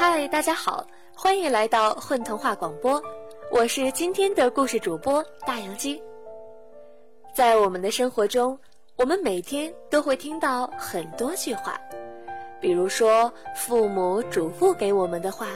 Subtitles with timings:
[0.00, 3.02] 嗨，大家好，欢迎来到混童话广播，
[3.50, 6.00] 我是今天的故事主播大洋鸡。
[7.34, 8.56] 在我们的生活中，
[8.94, 11.76] 我们每天都会听到很多句话，
[12.60, 15.48] 比如说父母嘱咐给我们的话，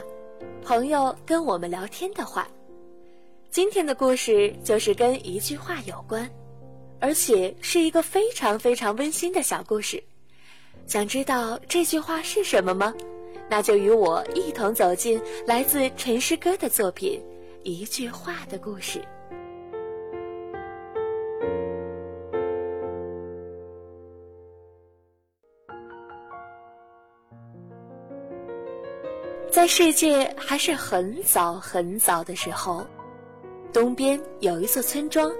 [0.64, 2.48] 朋友跟我们聊天的话。
[3.48, 6.29] 今天的故事就是跟一句话有关，
[6.98, 10.02] 而且是一个非常非常温馨的小故事。
[10.88, 12.93] 想知道这句话是什么吗？
[13.52, 17.20] 那就与我一同走进来自陈诗歌的作品
[17.62, 18.98] 《一句话的故事》。
[29.50, 32.86] 在世界还是很早很早的时候。
[33.70, 35.30] 东边有一座村庄，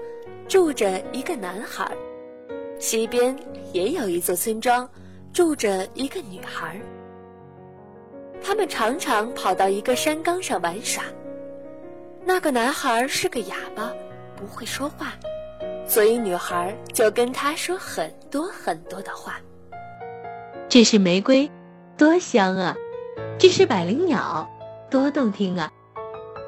[0.47, 1.91] 住着一个男孩；
[2.77, 3.35] 西边
[3.71, 4.87] 也有一座村庄，
[5.33, 6.79] 住着一个女孩。
[8.43, 11.03] 他们常常跑到一个山岗上玩耍。
[12.25, 13.91] 那个男孩是个哑巴，
[14.35, 15.13] 不会说话，
[15.87, 19.39] 所以女孩就跟他说很多很多的话。
[20.67, 21.49] 这是玫瑰，
[21.97, 22.75] 多香啊！
[23.39, 24.49] 这是百灵鸟，
[24.89, 25.71] 多动听啊！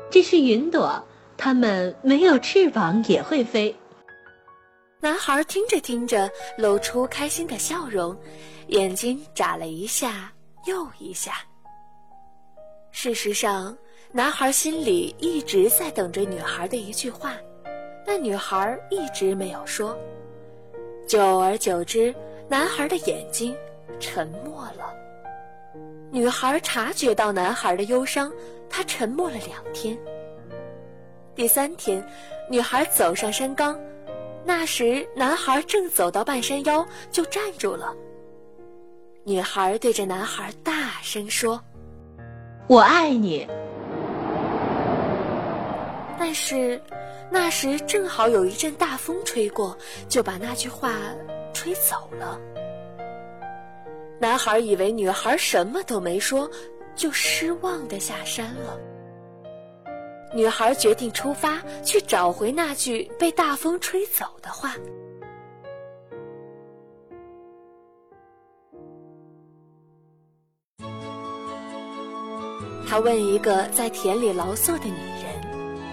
[0.10, 1.04] 这是云朵。
[1.38, 3.76] 它们没有翅膀也会飞。
[5.02, 8.18] 男孩听着听着，露出开心的笑容，
[8.68, 10.32] 眼睛眨了一下
[10.66, 11.34] 又一下。
[13.06, 13.78] 事实上，
[14.12, 17.36] 男孩心里一直在等着女孩的一句话，
[18.04, 19.96] 但女孩一直没有说。
[21.06, 22.12] 久而久之，
[22.50, 23.56] 男孩的眼睛
[24.00, 24.92] 沉默了。
[26.10, 28.34] 女孩察觉到男孩的忧伤，
[28.68, 29.96] 她沉默了两天。
[31.36, 32.04] 第三天，
[32.50, 33.80] 女孩走上山岗，
[34.44, 37.96] 那时男孩正走到半山腰，就站住了。
[39.24, 41.62] 女孩对着男孩大声说
[42.68, 43.48] ：“我爱你。”
[46.18, 46.82] 但是，
[47.30, 49.78] 那时正好有一阵大风吹过，
[50.10, 50.92] 就把那句话
[51.54, 52.40] 吹走了。
[54.20, 56.50] 男孩以为女孩什么都没说，
[56.96, 58.80] 就失望的下山了。
[60.34, 64.74] 女孩决定出发，去找回那句被大风吹走的话。
[72.96, 75.84] 他问一个在田里劳作的女人：“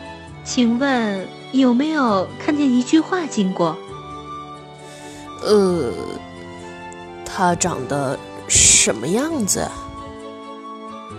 [0.47, 3.77] 请问有没有看见一句话经过
[5.43, 5.93] ？”“呃，
[7.25, 9.69] 它长得什么样子？”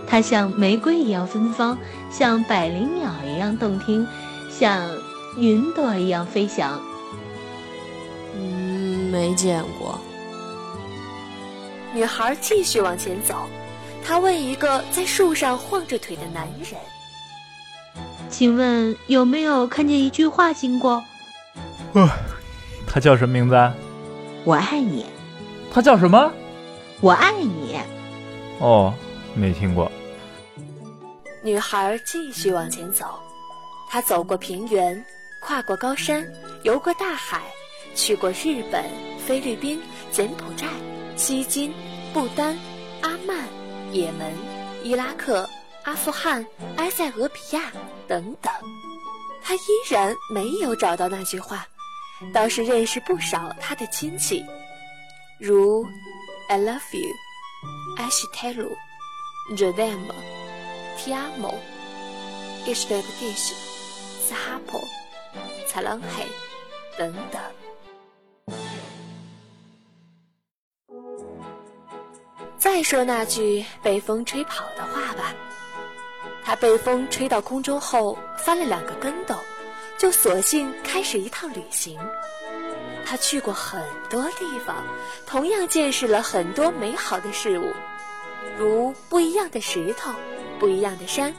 [0.08, 1.78] 它像玫瑰一样芬芳，
[2.10, 4.08] 像百灵鸟一样动听，
[4.50, 4.90] 像
[5.36, 6.80] 云朵一样飞翔。
[8.38, 10.00] 嗯，没见过。
[11.94, 13.36] 女孩继续往前走，
[14.06, 16.80] 她问一个在树上晃着腿的男人
[18.30, 21.04] ：“请问有没有看见一句话经过
[21.94, 22.10] ？”“呃，
[22.88, 23.56] 他叫什么名字
[24.44, 25.06] ？”“我爱你。
[25.74, 26.32] ”“他叫什么
[27.02, 27.80] ？”“我爱你。
[28.60, 28.94] ”“哦，
[29.34, 29.92] 没听过。”
[31.42, 33.20] 女孩继续往前走，
[33.90, 35.04] 她走过平原，
[35.42, 36.26] 跨过高山，
[36.64, 37.42] 游过大海，
[37.96, 38.84] 去过日本、
[39.26, 39.82] 菲律宾、
[40.12, 40.68] 柬埔寨、
[41.16, 41.74] 西金、
[42.14, 42.58] 不丹、
[43.02, 43.38] 阿曼、
[43.94, 44.34] 也门、
[44.84, 45.48] 伊拉克、
[45.84, 46.46] 阿富汗、
[46.78, 47.72] 埃塞俄比亚
[48.08, 48.52] 等等。
[49.44, 49.60] 他依
[49.90, 51.68] 然没有找到那句话，
[52.34, 54.44] 倒是认识不少他的亲戚，
[55.40, 55.86] 如
[56.50, 57.10] “I love you”、
[57.98, 58.72] “I should tell you”、
[59.56, 60.12] “The them”。
[60.98, 61.54] 提阿某，
[62.66, 63.54] 伊什德格蒂什，
[64.26, 64.80] 斯哈珀，
[65.68, 66.26] 采朗黑，
[66.98, 67.42] 等等。
[72.74, 75.36] 再说那句被风吹跑的话吧。
[76.44, 79.36] 他被风吹到空中后，翻了两个跟斗，
[79.96, 82.00] 就索性开始一趟旅行。
[83.06, 83.80] 他去过很
[84.10, 84.78] 多地方，
[85.28, 87.72] 同样见识了很多美好的事物，
[88.58, 90.12] 如不一样的石头。
[90.60, 91.32] 不一样的山，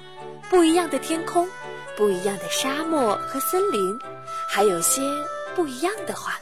[0.49, 1.49] 不一样的天空，
[1.97, 3.99] 不一样的沙漠和森林，
[4.49, 5.03] 还有些
[5.57, 6.39] 不一样的话。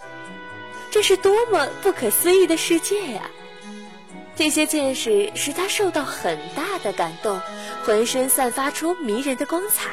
[0.90, 3.22] 这是多么不可思议的世界呀！
[4.42, 7.40] 这些见识使他受到很大的感动，
[7.84, 9.90] 浑身散发出迷人的光彩。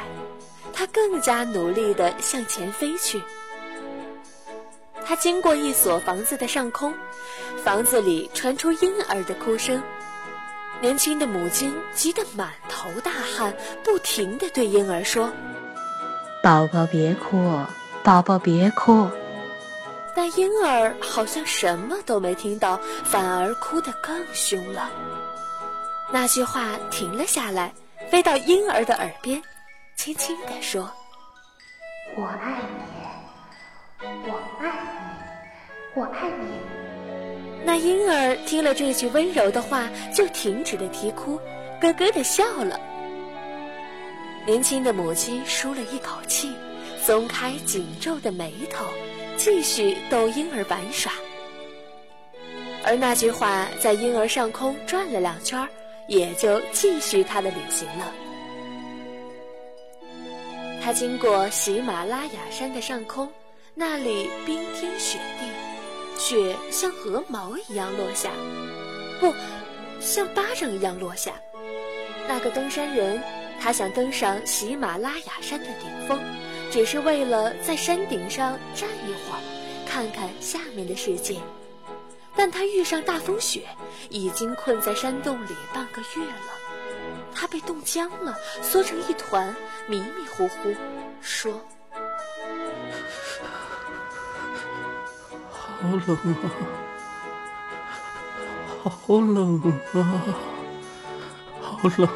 [0.74, 3.22] 他更加努力地向前飞去。
[5.06, 6.92] 他经过一所房子的上空，
[7.64, 9.84] 房子里传出婴儿的哭声。
[10.82, 13.54] 年轻的母亲急得满头大汗，
[13.84, 15.32] 不停地对婴儿说
[16.42, 17.60] ：“宝宝别哭，
[18.02, 19.08] 宝宝别哭。”
[20.16, 24.90] 但婴儿好像什么都没听到，反而哭得更凶了。
[26.12, 27.72] 那句话停了下来，
[28.10, 29.42] 飞到婴儿的耳边，
[29.96, 30.92] 轻轻地说
[32.18, 32.60] ：“我爱
[34.02, 34.72] 你，我爱
[35.94, 36.60] 你，我爱你。”
[37.64, 41.40] 那婴儿听了这句温柔的话，就停止了啼哭，
[41.80, 42.80] 咯咯地笑了。
[44.48, 46.56] 年轻的母亲舒了一口气，
[47.00, 48.86] 松开紧皱的眉头，
[49.40, 51.14] 继续逗婴儿玩耍。
[52.84, 55.66] 而那句话在婴儿上空转了两圈，
[56.10, 58.14] 也就继续他的旅行了。
[60.84, 63.32] 他经过喜马拉雅山的上空，
[63.74, 68.32] 那里冰天雪地，雪像鹅毛一样落下，
[69.22, 69.34] 不
[70.02, 71.34] 像巴掌一样落下。
[72.28, 73.22] 那个登山人，
[73.62, 76.20] 他想登上喜马拉雅山的顶峰，
[76.72, 79.42] 只是为了在山顶上站一会儿，
[79.88, 81.40] 看看下面的世界。
[82.36, 83.68] 但他遇上大风雪，
[84.10, 86.32] 已经困在山洞里半个月了。
[87.34, 89.56] 他被冻僵了，缩成一团，
[89.88, 90.76] 迷迷糊糊，
[91.22, 91.60] 说
[95.52, 95.68] ：“好
[96.08, 96.18] 冷
[98.84, 99.62] 啊，好冷
[99.94, 99.98] 啊，
[101.62, 102.08] 好冷，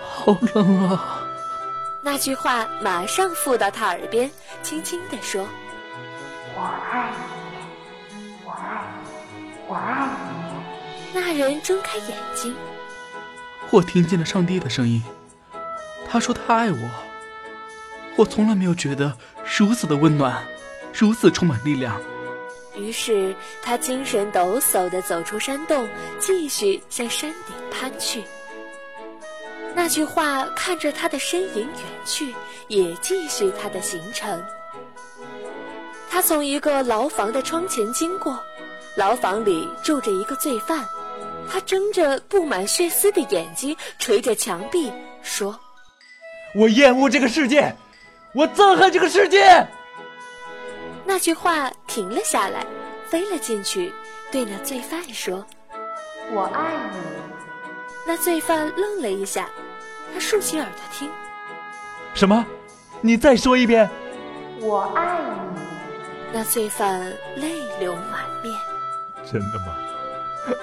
[0.00, 1.16] 好冷啊！”
[2.02, 4.30] 那句话马上附到他耳边，
[4.62, 5.46] 轻轻地说
[6.56, 7.12] ：“我爱
[8.10, 8.84] 你，我爱
[9.36, 12.54] 你，我爱你。”那人睁开眼睛。
[13.70, 15.02] 我听见了上帝的声音，
[16.08, 16.90] 他说他爱我。
[18.16, 19.16] 我从来没有觉得
[19.58, 20.42] 如此的温暖，
[20.92, 22.00] 如此充满力量。
[22.76, 25.88] 于是他精神抖擞地走出山洞，
[26.18, 28.24] 继续向山顶攀去。
[29.82, 31.74] 那句话看着他的身影远
[32.04, 32.34] 去，
[32.68, 34.44] 也继续他的行程。
[36.10, 38.38] 他从一个牢房的窗前经过，
[38.94, 40.86] 牢房里住着一个罪犯。
[41.50, 44.92] 他睁着布满血丝的眼睛，捶着墙壁，
[45.22, 45.58] 说
[46.54, 47.74] ：“我厌恶这个世界，
[48.34, 49.66] 我憎恨这个世界。”
[51.06, 52.66] 那句话停了下来，
[53.08, 53.90] 飞了进去，
[54.30, 55.42] 对那罪犯说
[56.32, 56.98] ：“我爱你。”
[58.06, 59.48] 那罪犯愣了一下，
[60.12, 61.10] 他竖起耳朵听
[62.14, 62.44] ：“什么？
[63.00, 63.88] 你再说一遍。
[64.60, 65.18] ”“我爱
[65.54, 65.60] 你。”
[66.32, 67.00] 那罪犯
[67.36, 68.54] 泪流满面。
[69.24, 69.76] “真的吗？”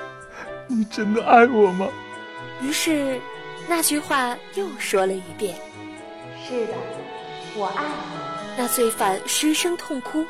[0.67, 1.87] 你真的爱我吗？
[2.61, 3.19] 于是，
[3.67, 5.55] 那句话又说了一遍
[6.47, 6.73] ：“是的，
[7.55, 8.17] 我爱你。”
[8.57, 10.25] 那罪犯失声痛哭，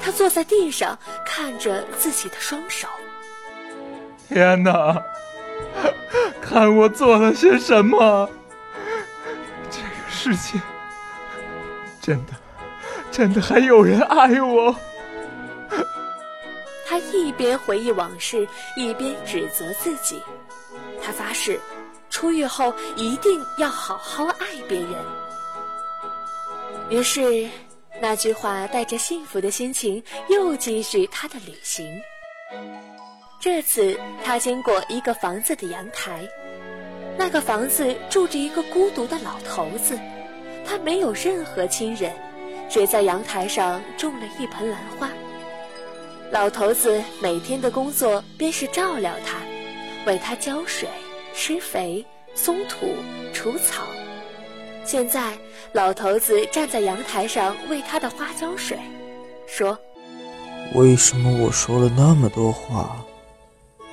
[0.00, 2.88] 他坐在地上看着自己的双手。
[4.28, 5.02] 天哪！
[6.40, 8.30] 看我做了些什么！
[10.26, 10.60] 世界
[12.02, 12.32] 真的，
[13.12, 14.74] 真的还有人爱我。
[16.84, 20.20] 他一边回忆往事，一边指责自己。
[21.00, 21.60] 他发誓，
[22.10, 24.90] 出狱后一定要好好爱别人。
[26.90, 27.48] 于是，
[28.00, 31.86] 那句话带着幸福的心情，又继续他的旅行。
[33.38, 36.28] 这次，他经过一个房子的阳台，
[37.16, 39.98] 那个房子住着一个孤独的老头子，
[40.66, 42.12] 他没有任何亲人，
[42.68, 45.08] 只在阳台上种了一盆兰花。
[46.32, 49.38] 老头子每天的工作便是照料它，
[50.10, 50.88] 为它浇水、
[51.32, 52.04] 施肥、
[52.34, 52.94] 松土、
[53.32, 53.84] 除草。
[54.84, 55.32] 现在，
[55.72, 58.78] 老头子站在阳台上为他的花浇水，
[59.46, 59.76] 说
[60.74, 63.04] ：“为什么我说了那么多话，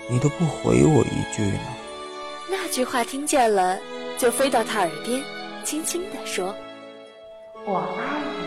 [0.08, 1.60] 你都不回我一句呢？”
[2.50, 3.80] 那句话听见了，
[4.18, 5.24] 就飞到他耳边，
[5.64, 6.54] 轻轻地说
[7.66, 8.44] ：“我爱你。”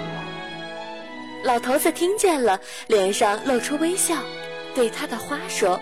[1.45, 4.17] 老头子听见了，脸上露出微笑，
[4.75, 5.81] 对他的花说：“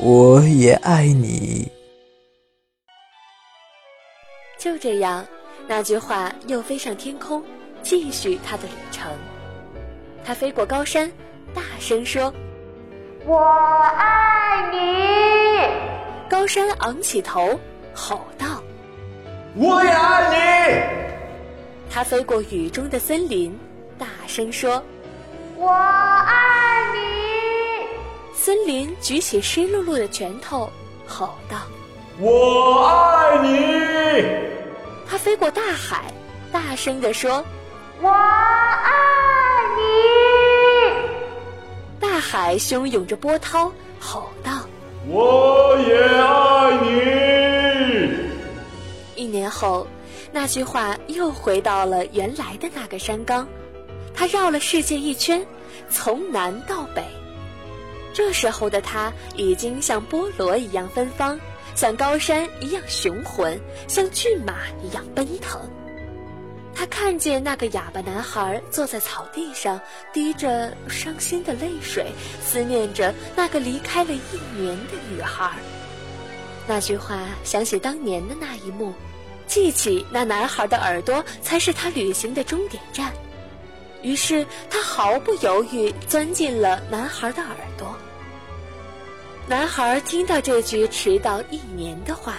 [0.00, 1.70] 我也爱你。”
[4.58, 5.24] 就这样，
[5.66, 7.42] 那句话又飞上天空，
[7.82, 9.10] 继续他的旅程。
[10.24, 11.10] 他飞过高山，
[11.54, 12.32] 大声说
[13.24, 14.78] ：“我爱你！”
[16.28, 17.58] 高山昂起头，
[17.94, 18.62] 吼道
[19.56, 20.28] ：“我也爱
[20.90, 20.97] 你！”
[21.98, 23.58] 他飞过雨中的森林。
[23.98, 24.80] 大声说
[25.58, 27.00] ：“我爱你！”
[28.32, 30.70] 森林举起湿漉漉的拳头，
[31.04, 31.56] 吼道
[32.20, 34.24] ：“我爱你！”
[35.10, 36.04] 他飞过大海，
[36.52, 37.44] 大声地说
[38.00, 38.92] ：“我爱
[39.76, 39.82] 你！”
[41.98, 44.52] 大海汹涌着波涛，吼道
[45.10, 48.12] ：“我也爱你！”
[49.20, 49.84] 一年后，
[50.32, 53.46] 那句话又回到了原来的那个山岗。
[54.14, 55.46] 他绕了世界一圈，
[55.88, 57.04] 从南到北。
[58.12, 61.38] 这时候的他已经像菠萝一样芬芳，
[61.74, 65.60] 像高山一样雄浑，像骏马一样奔腾。
[66.74, 69.80] 他看见那个哑巴男孩坐在草地上，
[70.12, 72.06] 滴着伤心的泪水，
[72.40, 75.50] 思念着那个离开了一年的女孩。
[76.66, 78.92] 那句话想起当年的那一幕，
[79.48, 83.12] 记起那男孩的耳朵才是他旅行的终点站。
[84.02, 87.96] 于是他毫不犹豫钻进了男孩的耳朵。
[89.48, 92.36] 男孩听到这句迟到一年的话，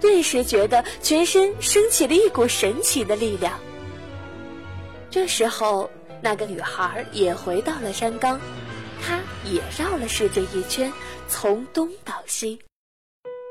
[0.00, 3.60] 顿时觉得全身升起了一股神奇的力量。
[5.10, 5.88] 这时候，
[6.22, 8.40] 那个女孩也回到了山冈，
[9.00, 10.92] 她也绕了世界一圈，
[11.28, 12.58] 从东到西。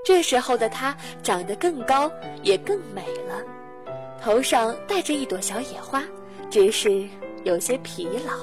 [0.09, 2.11] 这时候的她长得更高，
[2.41, 3.43] 也更美了，
[4.19, 6.01] 头上戴着一朵小野花，
[6.49, 7.07] 只是
[7.43, 8.33] 有些疲劳。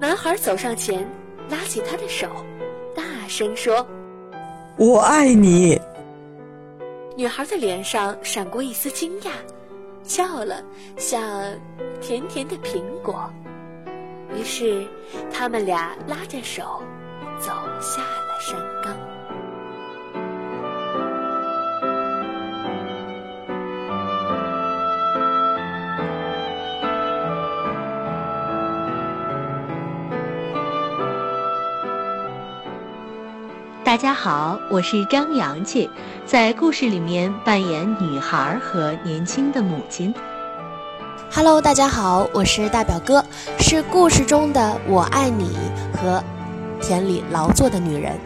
[0.00, 1.08] 男孩走上前，
[1.48, 2.26] 拉起她的手。
[2.96, 3.86] 大声说
[4.76, 5.80] ：“我爱你。”
[7.16, 9.30] 女孩的脸上闪过一丝惊讶，
[10.02, 10.64] 笑了，
[10.96, 11.22] 像
[12.00, 13.30] 甜甜的苹果。
[14.34, 14.84] 于是，
[15.32, 16.82] 他们俩拉着手
[17.38, 19.09] 走下了山岗。
[33.90, 35.90] 大家好，我是张阳气，
[36.24, 40.14] 在故事里面扮演女孩和年轻的母亲。
[41.34, 43.24] Hello，大家好，我是大表哥，
[43.58, 45.56] 是故事中的我爱你
[45.92, 46.22] 和
[46.80, 48.16] 田里劳作的女人。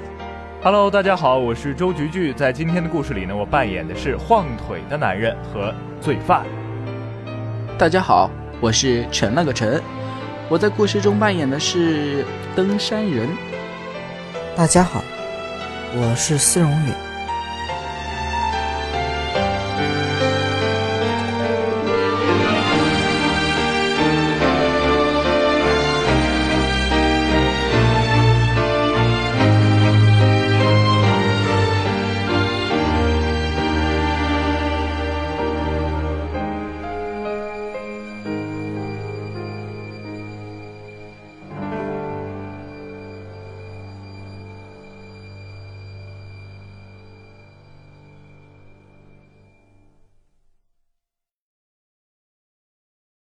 [0.63, 6.45] Hello，大家好，我是周菊菊，在今天的故事里呢，我扮演的是晃腿的男人和罪犯。
[7.79, 8.31] 大家好，
[8.61, 9.83] 我是陈那个陈，
[10.51, 12.23] 我在故事中扮演的是
[12.55, 13.27] 登山人。
[14.55, 15.03] 大家好。
[15.97, 17.04] 我是丝绒雨。